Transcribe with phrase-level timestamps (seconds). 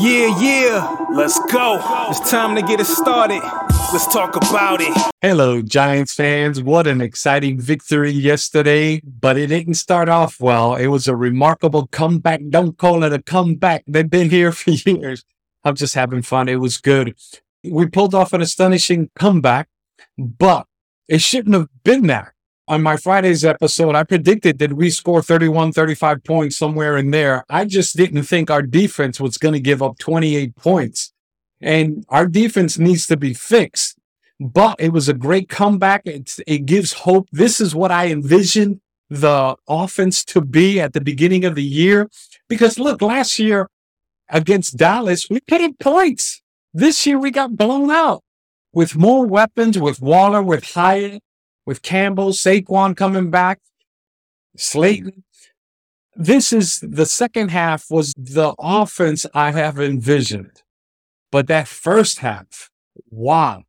[0.00, 1.78] Yeah, yeah, let's go.
[2.08, 3.42] It's time to get it started.
[3.92, 4.96] Let's talk about it.
[5.20, 6.62] Hello, Giants fans.
[6.62, 10.76] What an exciting victory yesterday, but it didn't start off well.
[10.76, 12.40] It was a remarkable comeback.
[12.48, 13.84] Don't call it a comeback.
[13.86, 15.24] They've been here for years.
[15.62, 16.48] I'm just having fun.
[16.48, 17.14] It was good.
[17.62, 19.68] We pulled off an astonishing comeback,
[20.16, 20.66] but
[21.06, 22.32] it shouldn't have been that
[22.72, 27.44] on my Friday's episode, I predicted that we score 31, 35 points somewhere in there.
[27.50, 31.12] I just didn't think our defense was going to give up 28 points.
[31.60, 33.98] And our defense needs to be fixed.
[34.40, 36.00] But it was a great comeback.
[36.06, 37.28] It's, it gives hope.
[37.30, 42.08] This is what I envisioned the offense to be at the beginning of the year.
[42.48, 43.68] Because look, last year
[44.30, 46.40] against Dallas, we put in points.
[46.72, 48.24] This year we got blown out
[48.72, 51.22] with more weapons, with Waller, with Hyatt,
[51.66, 53.60] with Campbell, Saquon coming back,
[54.56, 55.24] Slayton.
[56.14, 60.62] This is the second half was the offense I have envisioned.
[61.30, 62.68] But that first half,
[63.10, 63.62] wow.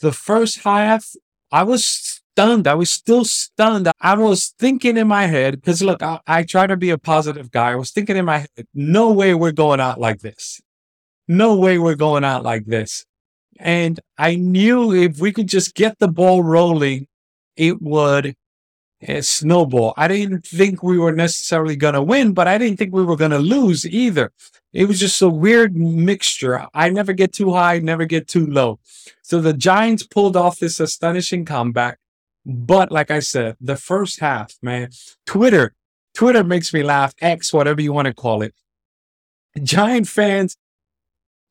[0.00, 1.06] The first half,
[1.50, 2.66] I was stunned.
[2.66, 3.88] I was still stunned.
[4.00, 7.50] I was thinking in my head, because look, I, I try to be a positive
[7.50, 7.72] guy.
[7.72, 10.60] I was thinking in my head, no way we're going out like this.
[11.26, 13.06] No way we're going out like this.
[13.58, 17.06] And I knew if we could just get the ball rolling
[17.60, 18.34] it would
[19.06, 19.92] uh, snowball.
[19.98, 23.16] I didn't think we were necessarily going to win, but I didn't think we were
[23.16, 24.32] going to lose either.
[24.72, 26.66] It was just a weird mixture.
[26.72, 28.80] I never get too high, never get too low.
[29.22, 31.98] So the Giants pulled off this astonishing comeback.
[32.46, 34.88] But like I said, the first half, man,
[35.26, 35.74] Twitter,
[36.14, 38.54] Twitter makes me laugh, X, whatever you want to call it.
[39.62, 40.56] Giant fans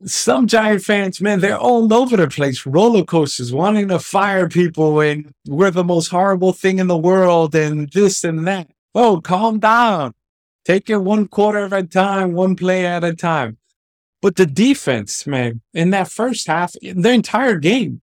[0.06, 5.00] some Giant fans, man, they're all over the place, roller coasters, wanting to fire people,
[5.02, 8.70] and we're the most horrible thing in the world, and this and that.
[8.96, 10.14] Oh, calm down.
[10.66, 13.58] Take it one quarter at a time, one play at a time.
[14.22, 18.02] But the defense, man, in that first half, the entire game,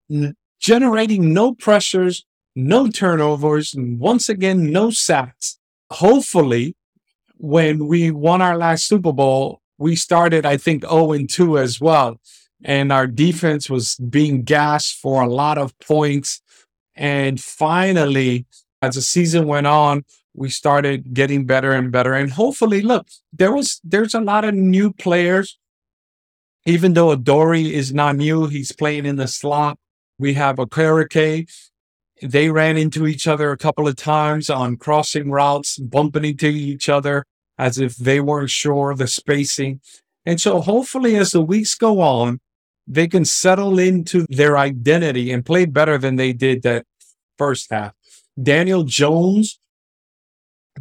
[0.59, 2.25] generating no pressures,
[2.55, 5.59] no turnovers, and once again, no sacks.
[5.91, 6.75] Hopefully,
[7.37, 11.79] when we won our last Super Bowl, we started, I think, 0 and 2 as
[11.79, 12.19] well.
[12.63, 16.41] And our defense was being gassed for a lot of points.
[16.95, 18.45] And finally,
[18.81, 22.13] as the season went on, we started getting better and better.
[22.13, 25.57] And hopefully, look, there was there's a lot of new players.
[26.65, 29.79] Even though Adoree is not new, he's playing in the slot.
[30.19, 31.49] We have Okereke.
[32.21, 36.89] They ran into each other a couple of times on crossing routes, bumping into each
[36.89, 37.25] other
[37.57, 39.81] as if they weren't sure the spacing.
[40.25, 42.39] And so hopefully as the weeks go on,
[42.85, 46.85] they can settle into their identity and play better than they did that
[47.37, 47.93] first half.
[48.41, 49.59] Daniel Jones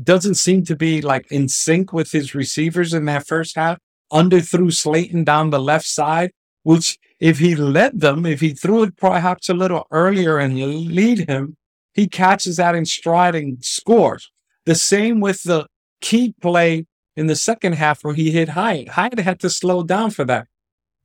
[0.02, 3.78] doesn't seem to be like in sync with his receivers in that first half.
[4.10, 6.30] Under threw Slayton down the left side,
[6.62, 11.28] which if he led them, if he threw it perhaps a little earlier and lead
[11.28, 11.56] him,
[11.94, 14.30] he catches that in stride and scores.
[14.64, 15.66] The same with the
[16.00, 16.86] key play
[17.16, 18.90] in the second half where he hit Hyatt.
[18.90, 20.46] Hyatt had to slow down for that.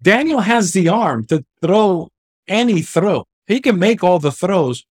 [0.01, 2.09] Daniel has the arm to throw
[2.47, 3.25] any throw.
[3.47, 4.85] He can make all the throws.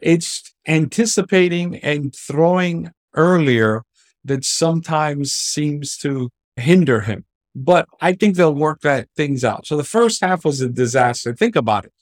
[0.00, 3.82] It's anticipating and throwing earlier
[4.24, 7.24] that sometimes seems to hinder him.
[7.54, 9.66] But I think they'll work that things out.
[9.66, 11.34] So the first half was a disaster.
[11.34, 11.92] Think about it.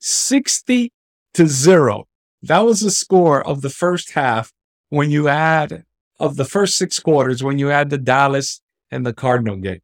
[0.00, 0.92] 60
[1.34, 2.06] to 0.
[2.42, 4.52] That was the score of the first half
[4.88, 5.84] when you add
[6.18, 8.60] of the first six quarters when you add the Dallas
[8.90, 9.80] and the Cardinal game.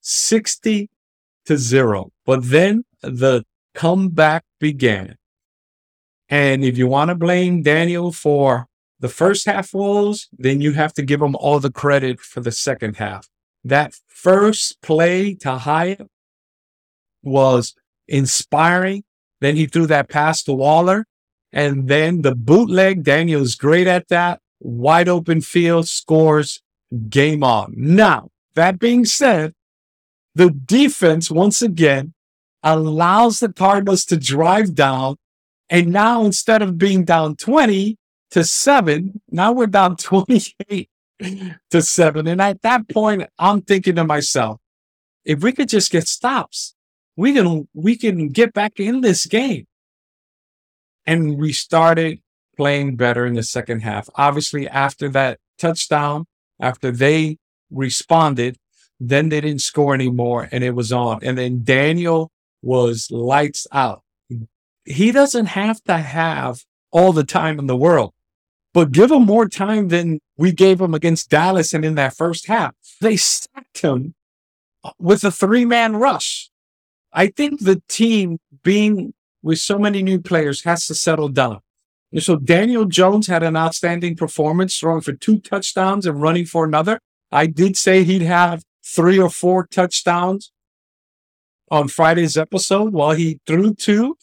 [0.00, 0.88] 60
[1.46, 2.10] to zero.
[2.24, 3.44] But then the
[3.74, 5.16] comeback began.
[6.28, 8.66] And if you want to blame Daniel for
[9.00, 12.52] the first half woes, then you have to give him all the credit for the
[12.52, 13.28] second half.
[13.64, 16.06] That first play to Hyatt
[17.22, 17.74] was
[18.06, 19.04] inspiring.
[19.40, 21.06] Then he threw that pass to Waller.
[21.52, 26.62] And then the bootleg, Daniel's great at that wide open field, scores,
[27.08, 27.74] game on.
[27.76, 29.54] Now, that being said,
[30.34, 32.14] the defense once again
[32.62, 35.16] allows the Cardinals to drive down.
[35.70, 37.96] And now instead of being down 20
[38.30, 40.88] to seven, now we're down 28
[41.70, 42.26] to seven.
[42.26, 44.60] And at that point, I'm thinking to myself,
[45.24, 46.74] if we could just get stops,
[47.16, 49.66] we can, we can get back in this game.
[51.04, 52.20] And we started
[52.58, 54.10] playing better in the second half.
[54.16, 56.26] Obviously, after that touchdown,
[56.60, 57.38] after they
[57.70, 58.58] responded,
[59.00, 61.20] then they didn't score anymore and it was on.
[61.22, 64.02] And then Daniel was lights out.
[64.84, 68.12] He doesn't have to have all the time in the world,
[68.74, 72.48] but give him more time than we gave him against Dallas and in that first
[72.48, 72.74] half.
[73.00, 74.14] They sacked him
[74.98, 76.50] with a three man rush.
[77.12, 81.60] I think the team being with so many new players has to settle down.
[82.16, 87.00] So Daniel Jones had an outstanding performance, throwing for two touchdowns and running for another.
[87.30, 90.50] I did say he'd have three or four touchdowns
[91.70, 92.94] on Friday's episode.
[92.94, 94.16] Well, he threw two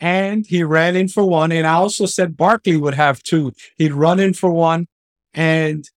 [0.00, 1.52] and he ran in for one.
[1.52, 3.52] And I also said Barkley would have two.
[3.76, 4.86] He'd run in for one
[5.34, 5.88] and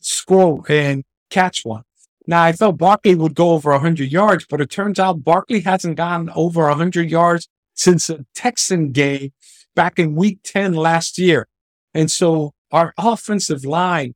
[0.00, 1.82] score and catch one.
[2.26, 5.96] Now, I thought Barkley would go over 100 yards, but it turns out Barkley hasn't
[5.96, 9.32] gone over 100 yards since a Texan game
[9.74, 11.46] back in week 10 last year.
[11.94, 14.14] And so our offensive line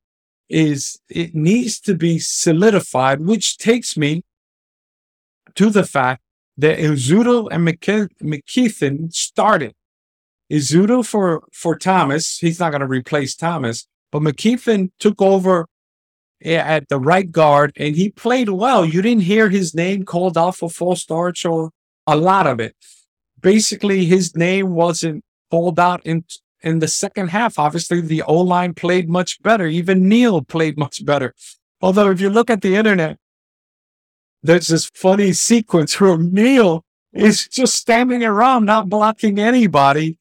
[0.49, 4.22] is, it needs to be solidified, which takes me
[5.54, 6.22] to the fact
[6.56, 9.75] that Ezeudu and McKethan started.
[10.50, 12.38] Ezeudu for, for Thomas.
[12.38, 15.66] He's not going to replace Thomas, but McKethan took over
[16.44, 18.84] at the right guard and he played well.
[18.84, 21.70] You didn't hear his name called off for false starts or
[22.06, 22.75] a lot of it.
[23.40, 26.25] Basically, his name wasn't called out in
[26.62, 27.58] in the second half.
[27.58, 29.66] Obviously, the O line played much better.
[29.66, 31.34] Even Neal played much better.
[31.82, 33.19] Although, if you look at the internet,
[34.43, 40.16] there's this funny sequence where Neal is just standing around, not blocking anybody.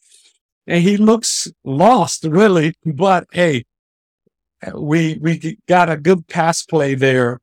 [0.67, 2.73] And he looks lost, really.
[2.85, 3.63] But hey,
[4.75, 7.39] we we got a good pass play there.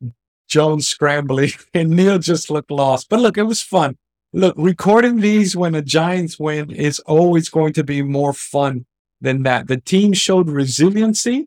[0.46, 3.08] Jones scrambling and Neal just looked lost.
[3.08, 3.96] But look, it was fun.
[4.34, 8.84] Look, recording these when the Giants win is always going to be more fun
[9.22, 9.68] than that.
[9.68, 11.46] The team showed resiliency.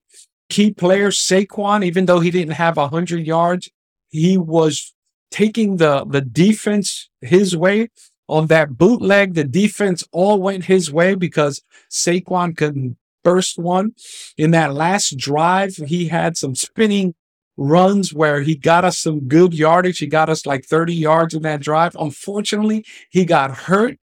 [0.50, 3.70] Key player Saquon, even though he didn't have a hundred yards,
[4.10, 4.96] he was
[5.30, 7.90] taking the the defense his way
[8.28, 9.36] on that bootleg.
[9.36, 13.94] The defense all went his way because Saquon couldn't burst one.
[14.38, 17.14] In that last drive, he had some spinning
[17.58, 20.00] runs where he got us some good yardage.
[20.00, 21.96] He got us like 30 yards in that drive.
[22.00, 23.98] Unfortunately, he got hurt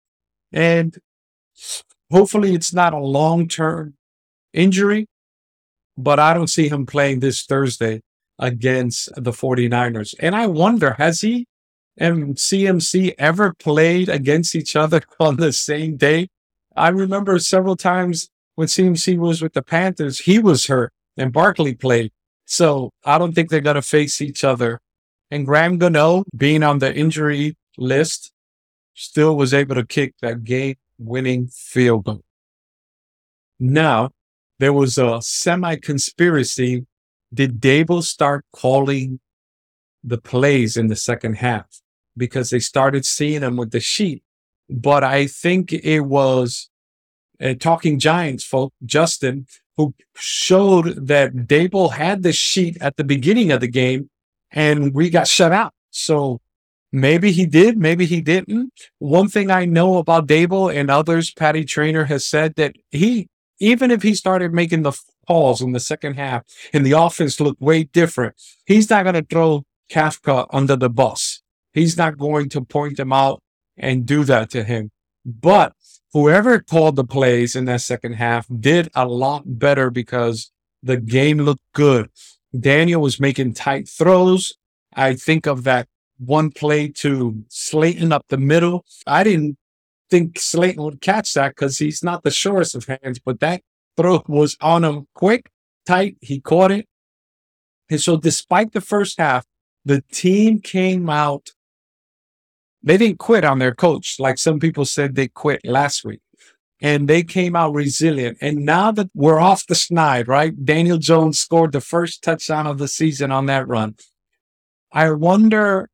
[0.52, 0.98] and
[2.12, 3.96] hopefully it's not a long term
[4.54, 5.08] injury,
[5.98, 8.02] but I don't see him playing this Thursday
[8.40, 10.14] against the 49ers.
[10.20, 11.48] And I wonder, has he
[11.98, 16.28] and CMC ever played against each other on the same day?
[16.76, 21.74] I remember several times when CMC was with the Panthers, he was hurt and Barkley
[21.74, 22.12] played.
[22.46, 24.80] So I don't think they're going to face each other.
[25.32, 28.32] And Graham Gano, being on the injury list,
[28.94, 32.22] still was able to kick that game winning field goal.
[33.60, 34.12] Now,
[34.60, 36.86] there was a semi conspiracy.
[37.34, 39.20] Did Daboll start calling
[40.04, 41.82] the plays in the second half
[42.16, 44.24] because they started seeing them with the sheet?
[44.70, 46.70] But I think it was
[47.42, 49.48] uh, Talking Giants folk, Justin,
[49.78, 54.10] who showed that Daboll had the sheet at the beginning of the game
[54.52, 55.74] and we got shut out.
[55.92, 56.40] So
[56.92, 58.72] maybe he did, maybe he didn't.
[59.00, 63.28] One thing I know about Daboll and others, Patty Traina has said that he,
[63.60, 64.94] even if he started making the
[65.28, 66.44] calls in the second half
[66.74, 68.36] and the offense looked way different,
[68.66, 71.42] he's not going to throw Kafka under the bus.
[71.74, 73.42] He's not going to point him out
[73.78, 74.92] and do that to him.
[75.26, 75.74] But
[76.16, 80.50] whoever called the plays in that second half did a lot better because
[80.82, 82.10] the game looked good.
[82.58, 84.54] Daniel was making tight throws.
[84.94, 88.86] I think of that one play to Slayton up the middle.
[89.06, 89.58] I didn't
[90.10, 93.62] think Slayton would catch that because he's not the shortest of hands, but that
[93.98, 95.50] throw was on him quick,
[95.86, 96.16] tight.
[96.22, 96.88] He caught it.
[97.90, 99.44] And so, despite the first half,
[99.84, 101.52] the team came out
[102.86, 106.22] they didn't quit on their coach like some people said they quit last week.
[106.82, 108.38] And they came out resilient.
[108.42, 110.54] And now that we're off the snide, right?
[110.64, 113.96] Daniel Jones scored the first touchdown of the season on that run.
[114.92, 115.90] I wonder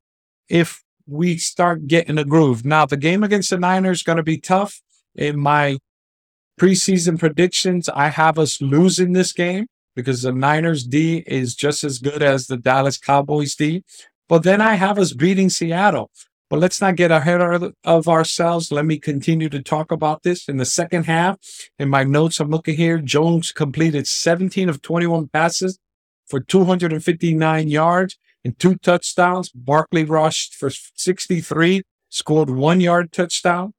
[0.50, 2.65] if we start getting a groove.
[2.65, 4.81] Now, the game against the Niners is going to be tough.
[5.15, 5.77] In my
[6.60, 12.00] preseason predictions, I have us losing this game because the Niners D is just as
[12.00, 13.83] good as the Dallas Cowboys D.
[14.27, 16.12] But then I have us beating Seattle.
[16.51, 17.39] But let's not get ahead
[17.86, 18.74] of ourselves.
[18.74, 21.38] Let me continue to talk about this in the second half.
[21.79, 22.98] In my notes, I'm looking here.
[22.98, 25.79] Jones completed 17 of 21 passes
[26.27, 29.50] for 259 yards and two touchdowns.
[29.50, 33.74] Barkley rushed for 63, scored one yard touchdown.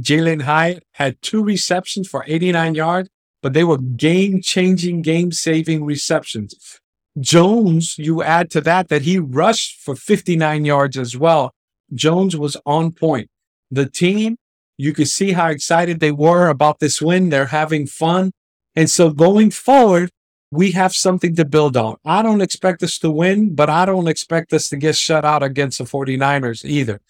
[0.00, 3.10] Jalin Hyatt had two receptions for 89 yards,
[3.42, 6.80] but they were game changing, game saving receptions.
[7.20, 11.52] Jones, you add to that that he rushed for 59 yards as well.
[11.94, 13.30] Jones was on point.
[13.70, 14.36] The team,
[14.76, 17.30] you could see how excited they were about this win.
[17.30, 18.32] They're having fun.
[18.74, 20.10] And so going forward,
[20.50, 21.96] we have something to build on.
[22.04, 25.42] I don't expect us to win, but I don't expect us to get shut out
[25.42, 27.00] against the 49ers either.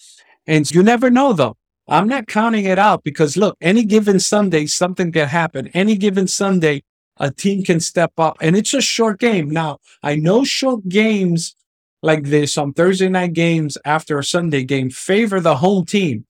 [0.47, 1.57] And you never know though.
[1.89, 5.69] I'm not counting it out because look, any given Sunday, something can happen.
[5.69, 6.83] Any given Sunday,
[7.19, 9.51] a team can step up and it's a short game.
[9.51, 11.55] Now, I know short games
[12.07, 16.25] like this on Thursday night games after a Sunday game favor the home team,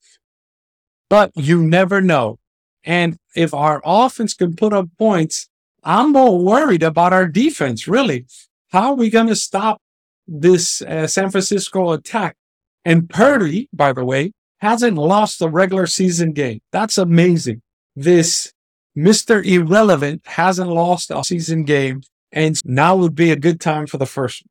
[1.09, 2.38] but you never know.
[2.83, 5.49] And if our offense can put up points,
[5.85, 8.26] I'm more worried about our defense, really.
[8.71, 9.80] How are we going to stop
[10.26, 12.37] this uh, San Francisco attack?
[12.85, 16.61] And Purdy, by the way, hasn't lost a regular season game.
[16.73, 17.62] That's amazing.
[17.95, 18.52] This
[18.97, 19.45] Mr.
[19.45, 22.02] Irrelevant hasn't lost a season game,
[22.33, 24.45] and now would be a good time for the first.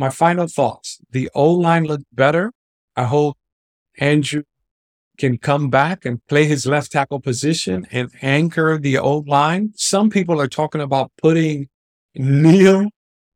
[0.00, 0.98] My final thoughts.
[1.10, 2.52] The O line looked better.
[2.96, 3.36] I hope
[3.98, 4.44] Andrew
[5.18, 9.72] can come back and play his left tackle position and anchor the old line.
[9.76, 11.68] Some people are talking about putting
[12.14, 12.88] Neal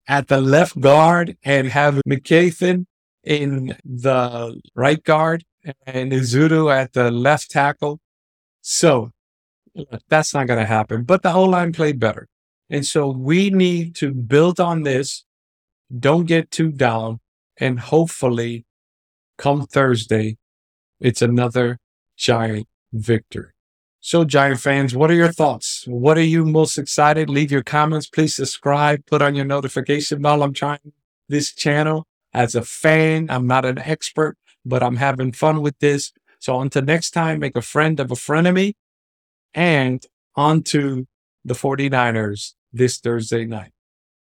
[0.09, 2.87] at the left guard and have McKethan
[3.23, 5.45] in the right guard
[5.87, 8.01] and Ezeudu at the left tackle.
[8.63, 9.11] So
[10.09, 12.27] that's not going to happen, but the O line played better.
[12.71, 15.27] And so we need to build on this.
[15.97, 17.21] Don't get too down.
[17.59, 18.67] And hopefully
[19.39, 20.39] come Thursday,
[21.01, 21.79] it's another
[22.17, 23.51] giant victory.
[24.01, 25.85] So, Giant fans, what are your thoughts?
[25.87, 27.31] What are you most excited?
[27.31, 28.07] Leave your comments.
[28.07, 30.43] Please subscribe, put on your notification bell.
[30.43, 30.93] I'm trying
[31.29, 33.29] this channel as a fan.
[33.31, 36.13] I'm not an expert, but I'm having fun with this.
[36.39, 38.75] So, until next time, make a friend of a frenemy
[39.55, 40.05] and
[40.37, 41.07] on to
[41.45, 43.74] the 49ers this Thursday night.